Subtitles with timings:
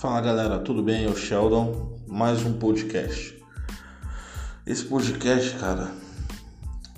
[0.00, 1.04] Fala galera, tudo bem?
[1.04, 3.38] Eu Sheldon, mais um podcast.
[4.66, 5.92] Esse podcast, cara,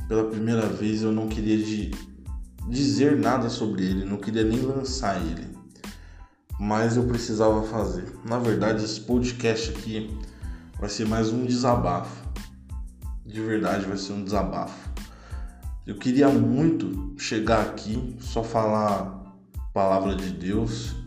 [0.06, 1.90] pela primeira vez eu não queria de
[2.68, 5.48] dizer nada sobre ele, não queria nem lançar ele,
[6.60, 8.04] mas eu precisava fazer.
[8.24, 10.16] Na verdade, esse podcast aqui
[10.78, 12.24] vai ser mais um desabafo.
[13.26, 14.78] De verdade, vai ser um desabafo.
[15.84, 19.34] Eu queria muito chegar aqui, só falar
[19.74, 21.01] palavra de Deus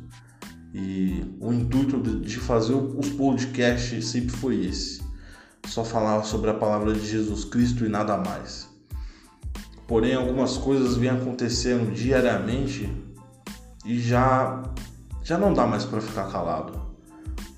[0.78, 5.02] e o intuito de fazer os podcasts sempre foi esse:
[5.66, 8.68] só falar sobre a palavra de Jesus Cristo e nada mais.
[9.88, 12.92] Porém, algumas coisas vêm acontecendo diariamente
[13.86, 14.64] e já
[15.24, 16.78] já não dá mais para ficar calado.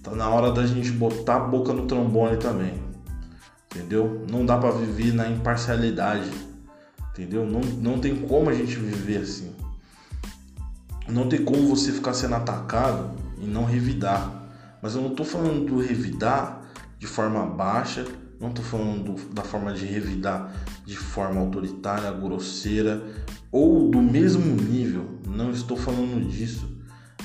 [0.04, 2.80] Tá na hora da gente botar a boca no trombone também.
[3.74, 4.28] Entendeu?
[4.30, 6.30] Não dá para viver na imparcialidade.
[7.12, 7.48] Entendeu?
[7.48, 9.56] Não, não tem como a gente viver assim.
[11.10, 14.30] Não tem como você ficar sendo atacado e não revidar.
[14.82, 16.62] Mas eu não estou falando do revidar
[17.00, 18.06] de forma baixa,
[18.40, 20.52] não estou falando do, da forma de revidar
[20.86, 23.02] de forma autoritária, grosseira
[23.52, 25.20] ou do mesmo nível.
[25.26, 26.68] Não estou falando disso.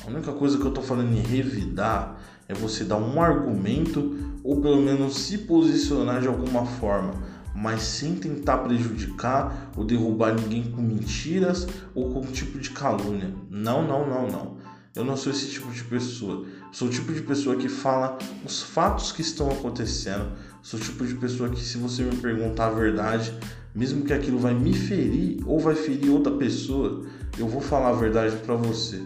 [0.06, 4.60] A única coisa que eu estou falando em revidar é você dar um argumento ou
[4.60, 7.14] pelo menos se posicionar de alguma forma
[7.54, 13.34] mas sem tentar prejudicar ou derrubar ninguém com mentiras ou com um tipo de calúnia.
[13.50, 14.56] Não, não, não, não.
[14.94, 16.44] Eu não sou esse tipo de pessoa.
[16.70, 20.32] Sou o tipo de pessoa que fala os fatos que estão acontecendo.
[20.60, 23.32] Sou o tipo de pessoa que, se você me perguntar a verdade,
[23.74, 27.06] mesmo que aquilo vai me ferir ou vai ferir outra pessoa,
[27.38, 29.00] eu vou falar a verdade para você.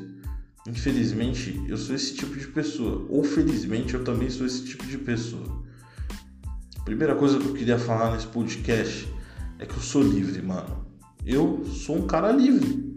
[0.67, 3.07] Infelizmente, eu sou esse tipo de pessoa.
[3.09, 5.65] Ou felizmente, eu também sou esse tipo de pessoa.
[6.87, 9.13] Primeira coisa que eu queria falar nesse podcast
[9.59, 10.87] é que eu sou livre, mano.
[11.27, 12.97] Eu sou um cara livre,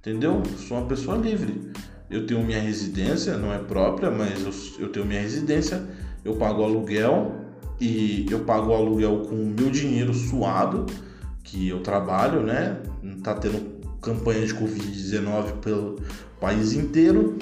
[0.00, 0.42] entendeu?
[0.66, 1.70] Sou uma pessoa livre.
[2.10, 5.86] Eu tenho minha residência, não é própria, mas eu, eu tenho minha residência,
[6.24, 7.32] eu pago aluguel
[7.80, 10.86] e eu pago aluguel com o meu dinheiro suado,
[11.44, 12.82] que eu trabalho, né?
[13.22, 16.02] Tá tendo campanha de Covid-19 pelo
[16.40, 17.38] país inteiro.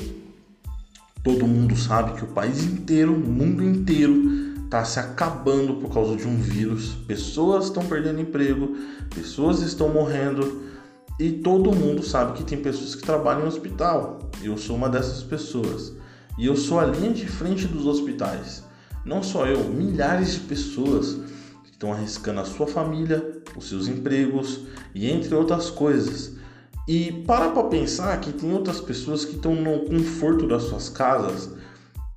[1.25, 6.17] Todo mundo sabe que o país inteiro, o mundo inteiro, está se acabando por causa
[6.17, 6.95] de um vírus.
[7.07, 8.77] Pessoas estão perdendo emprego,
[9.15, 10.63] pessoas estão morrendo
[11.19, 14.19] e todo mundo sabe que tem pessoas que trabalham em hospital.
[14.43, 15.95] Eu sou uma dessas pessoas
[16.37, 18.65] e eu sou a linha de frente dos hospitais.
[19.05, 21.17] Não só eu, milhares de pessoas
[21.65, 24.63] estão arriscando a sua família, os seus empregos
[24.95, 26.35] e entre outras coisas.
[26.89, 31.51] E para para pensar que tem outras pessoas que estão no conforto das suas casas,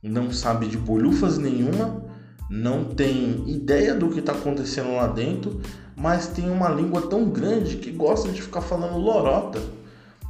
[0.01, 2.08] não sabe de bolhufas nenhuma
[2.49, 5.61] não tem ideia do que está acontecendo lá dentro,
[5.95, 9.61] mas tem uma língua tão grande que gosta de ficar falando lorota.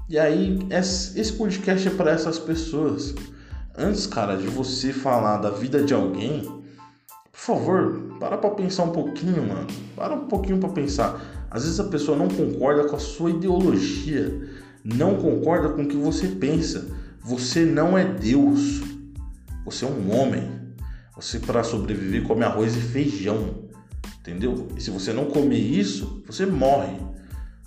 [0.10, 3.14] E aí, esse podcast é para essas pessoas.
[3.78, 6.42] Antes, cara, de você falar da vida de alguém,
[7.32, 9.68] por favor, para para pensar um pouquinho, mano.
[9.96, 11.48] Para um pouquinho para pensar.
[11.50, 14.50] Às vezes a pessoa não concorda com a sua ideologia,
[14.84, 16.88] não concorda com o que você pensa.
[17.22, 18.82] Você não é Deus.
[19.64, 20.59] Você é um homem.
[21.20, 23.66] Você, para sobreviver, come arroz e feijão.
[24.22, 24.70] Entendeu?
[24.78, 26.96] E se você não comer isso, você morre.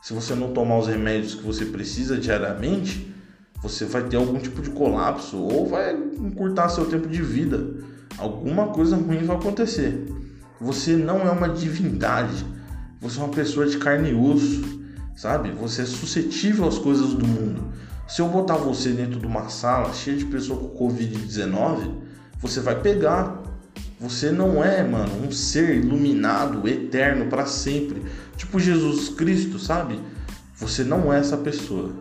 [0.02, 3.14] Se você não tomar os remédios que você precisa diariamente,
[3.62, 7.74] você vai ter algum tipo de colapso ou vai encurtar seu tempo de vida.
[8.16, 10.02] Alguma coisa ruim vai acontecer.
[10.58, 12.46] Você não é uma divindade.
[13.02, 14.62] Você é uma pessoa de carne e osso,
[15.14, 15.50] sabe?
[15.50, 17.70] Você é suscetível às coisas do mundo.
[18.08, 22.00] Se eu botar você dentro de uma sala cheia de pessoas com Covid-19,
[22.40, 23.41] você vai pegar.
[24.02, 28.02] Você não é, mano, um ser iluminado, eterno para sempre,
[28.36, 29.96] tipo Jesus Cristo, sabe?
[30.56, 31.92] Você não é essa pessoa.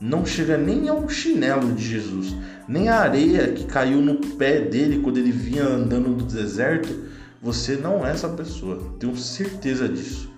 [0.00, 2.34] Não chega nem ao chinelo de Jesus,
[2.66, 6.98] nem a areia que caiu no pé dele quando ele vinha andando no deserto.
[7.42, 10.32] Você não é essa pessoa, tenho certeza disso.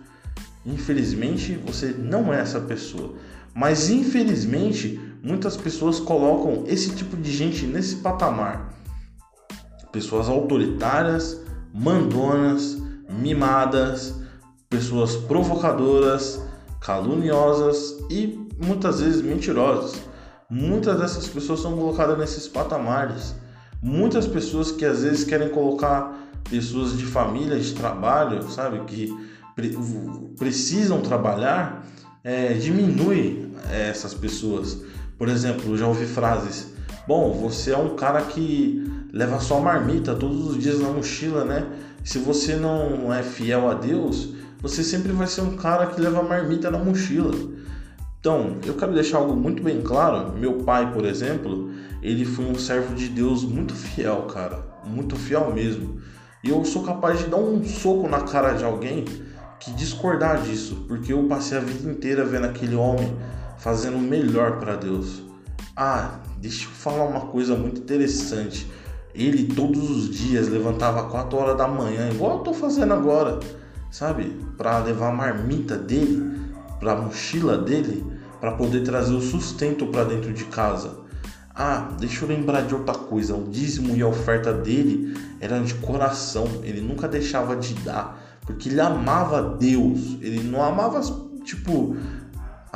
[0.67, 3.15] Infelizmente, você não é essa pessoa.
[3.55, 8.76] Mas infelizmente, muitas pessoas colocam esse tipo de gente nesse patamar
[9.97, 11.41] pessoas autoritárias,
[11.73, 12.77] mandonas,
[13.09, 14.15] mimadas,
[14.69, 16.39] pessoas provocadoras,
[16.83, 20.03] caluniosas e muitas vezes mentirosas.
[20.51, 23.35] Muitas dessas pessoas são colocadas nesses patamares.
[23.83, 26.15] Muitas pessoas que às vezes querem colocar
[26.51, 29.11] pessoas de família, de trabalho, sabe, que
[29.55, 29.75] pre
[30.39, 31.87] precisam trabalhar,
[32.23, 34.77] é, diminui essas pessoas.
[35.17, 36.76] Por exemplo, já ouvi frases:
[37.07, 41.65] Bom, você é um cara que leva só marmita todos os dias na mochila, né?
[42.03, 46.23] Se você não é fiel a Deus, você sempre vai ser um cara que leva
[46.23, 47.33] marmita na mochila.
[48.19, 50.37] Então, eu quero deixar algo muito bem claro.
[50.37, 51.71] Meu pai, por exemplo,
[52.03, 56.01] ele foi um servo de Deus muito fiel, cara, muito fiel mesmo.
[56.43, 59.05] E eu sou capaz de dar um soco na cara de alguém
[59.61, 63.17] que discordar disso, porque eu passei a vida inteira vendo aquele homem
[63.59, 65.23] fazendo o melhor para Deus.
[65.77, 68.71] Ah, deixa eu falar uma coisa muito interessante.
[69.15, 73.41] Ele todos os dias levantava 4 horas da manhã, igual eu tô fazendo agora,
[73.91, 74.25] sabe?
[74.59, 76.23] Para levar a marmita dele,
[76.79, 78.05] para a mochila dele,
[78.41, 80.99] para poder trazer o sustento para dentro de casa.
[81.55, 83.35] Ah, deixa eu lembrar de outra coisa.
[83.35, 86.47] O dízimo e a oferta dele eram de coração.
[86.63, 90.19] Ele nunca deixava de dar, porque ele amava Deus.
[90.21, 91.01] Ele não amava
[91.43, 91.97] tipo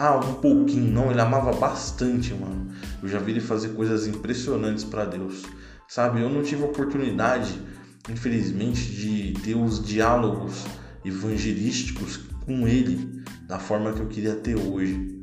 [0.02, 2.68] ah, um pouquinho, não, ele amava bastante, mano.
[3.02, 5.44] Eu já vi ele fazer coisas impressionantes para Deus.
[5.86, 7.60] Sabe, eu não tive oportunidade,
[8.08, 10.64] infelizmente, de ter os diálogos
[11.04, 15.20] evangelísticos com ele da forma que eu queria ter hoje.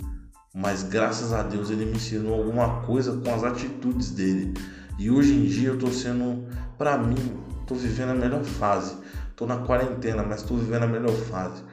[0.54, 4.54] Mas graças a Deus ele me ensinou alguma coisa com as atitudes dele.
[5.00, 6.48] E hoje em dia eu tô sendo,
[6.78, 7.18] para mim,
[7.66, 8.96] tô vivendo a melhor fase.
[9.36, 11.64] Tô na quarentena, mas tô vivendo a melhor fase.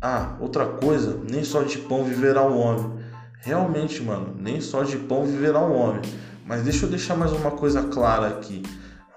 [0.00, 3.00] Ah, outra coisa, nem só de pão viverá o homem.
[3.40, 6.02] Realmente, mano, nem só de pão viverá o homem.
[6.46, 8.62] Mas deixa eu deixar mais uma coisa clara aqui.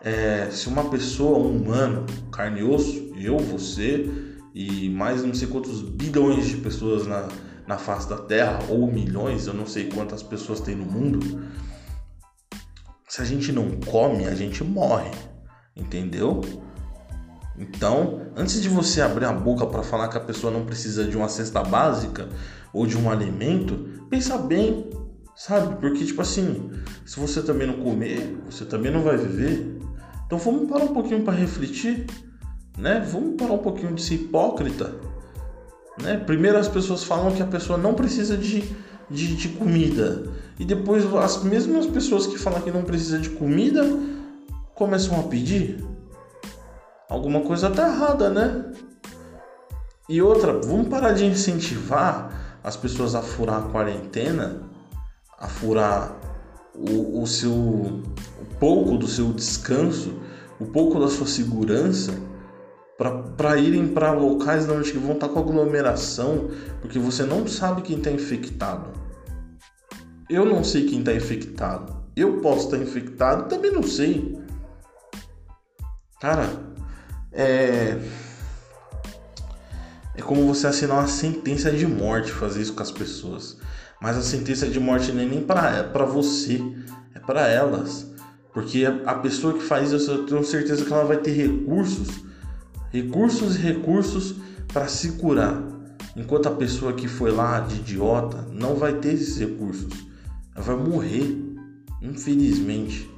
[0.01, 4.09] É, se uma pessoa, um humano, carne e osso, eu, você
[4.53, 7.27] e mais não sei quantos bilhões de pessoas na,
[7.65, 11.41] na face da Terra, ou milhões, eu não sei quantas pessoas tem no mundo,
[13.07, 15.11] se a gente não come, a gente morre,
[15.75, 16.41] entendeu?
[17.57, 21.15] Então, antes de você abrir a boca para falar que a pessoa não precisa de
[21.15, 22.27] uma cesta básica
[22.73, 24.89] ou de um alimento, pensa bem
[25.35, 25.75] Sabe?
[25.77, 26.69] Porque, tipo assim,
[27.05, 29.79] se você também não comer, você também não vai viver.
[30.25, 32.05] Então vamos parar um pouquinho para refletir,
[32.77, 33.05] né?
[33.11, 34.93] Vamos parar um pouquinho de ser hipócrita.
[36.01, 36.17] Né?
[36.17, 38.63] Primeiro as pessoas falam que a pessoa não precisa de,
[39.09, 40.23] de, de comida.
[40.59, 43.83] E depois as mesmas pessoas que falam que não precisa de comida
[44.75, 45.83] começam a pedir.
[47.13, 48.71] Alguma coisa tá errada, né?
[50.09, 54.63] E outra, vamos parar de incentivar as pessoas a furar a quarentena
[55.37, 56.17] a furar
[56.73, 60.19] o, o seu o pouco do seu descanso,
[60.59, 62.13] o pouco da sua segurança
[63.37, 66.49] para irem para locais onde vão estar tá com aglomeração,
[66.81, 68.89] porque você não sabe quem está infectado.
[70.27, 71.95] Eu não sei quem está infectado.
[72.15, 74.35] Eu posso estar tá infectado, também não sei.
[76.19, 76.72] Cara,
[77.33, 77.99] é
[80.15, 83.57] é como você assinar uma sentença de morte fazer isso com as pessoas.
[83.99, 86.61] Mas a sentença de morte nem nem para você,
[87.15, 88.11] é para elas.
[88.53, 92.23] Porque a pessoa que faz isso, eu tenho certeza que ela vai ter recursos,
[92.91, 94.35] recursos e recursos
[94.71, 95.63] para se curar.
[96.15, 100.05] Enquanto a pessoa que foi lá de idiota não vai ter esses recursos.
[100.55, 101.35] Ela vai morrer,
[101.99, 103.09] infelizmente.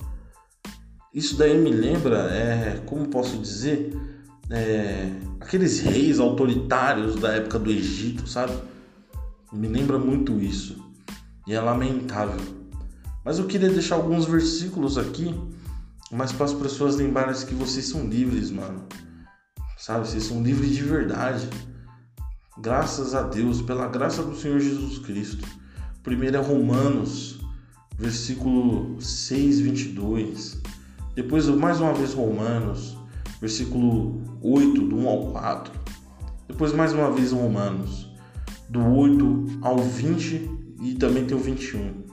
[1.16, 3.98] Isso daí me lembra, é, como posso dizer,
[4.50, 5.10] é,
[5.40, 8.52] aqueles reis autoritários da época do Egito, sabe?
[9.54, 10.76] Me lembra muito isso.
[11.48, 12.42] E é lamentável.
[13.24, 15.34] Mas eu queria deixar alguns versículos aqui,
[16.12, 18.86] mas para as pessoas lembrarem que vocês são livres, mano.
[19.78, 20.10] Sabe?
[20.10, 21.48] Vocês são livres de verdade.
[22.58, 25.48] Graças a Deus, pela graça do Senhor Jesus Cristo.
[26.04, 27.40] Primeiro é Romanos,
[27.98, 30.75] versículo 6, 22.
[31.16, 32.98] Depois, mais uma vez, Romanos,
[33.40, 35.74] versículo 8, do 1 ao 4.
[36.50, 38.12] Depois, mais uma vez, Romanos,
[38.70, 42.04] do 8 ao 20 e também tem o 21.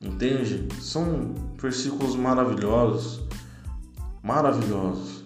[0.00, 0.66] Entende?
[0.80, 3.22] São versículos maravilhosos.
[4.22, 5.24] Maravilhosos.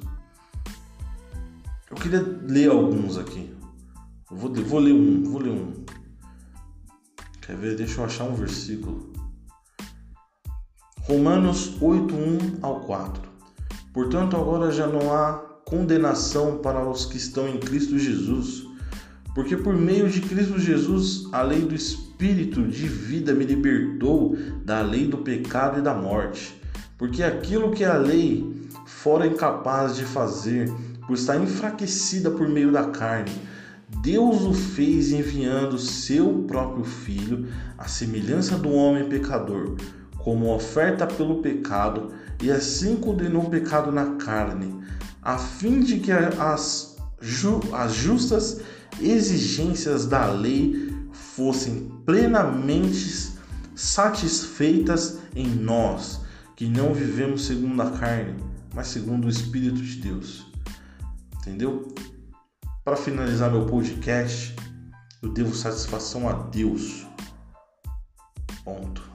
[1.89, 3.55] Eu queria ler alguns aqui.
[4.31, 5.85] Eu vou, vou ler um, vou ler um.
[7.41, 7.77] Quer ver?
[7.77, 9.10] Deixa eu achar um versículo.
[11.11, 13.23] Romanos 8, 1 ao 4.
[13.93, 15.35] Portanto, agora já não há
[15.67, 18.71] condenação para os que estão em Cristo Jesus
[19.35, 24.83] porque por meio de Cristo Jesus, a lei do Espírito de vida me libertou da
[24.83, 26.61] lei do pecado e da morte.
[26.99, 30.71] Porque aquilo que a lei fora incapaz de fazer,
[31.07, 33.31] por estar enfraquecida por meio da carne,
[34.02, 37.47] Deus o fez enviando seu próprio Filho,
[37.79, 39.76] à semelhança do homem pecador,
[40.25, 42.12] como oferta pelo pecado,
[42.43, 44.81] e assim condenou o pecado na carne,
[45.23, 46.97] a fim de que as,
[47.73, 48.61] as justas
[49.00, 53.33] exigências da lei fossem plenamente
[53.75, 56.21] satisfeitas em nós,
[56.57, 58.37] que não vivemos segundo a carne,
[58.75, 60.47] mas segundo o Espírito de Deus.
[61.39, 61.89] Entendeu?
[62.85, 64.55] Para finalizar meu podcast,
[65.23, 67.07] Eu devo satisfação a Deus.
[68.65, 69.10] Ponto.